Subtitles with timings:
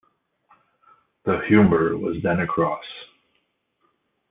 [1.25, 2.83] The Humber was then across.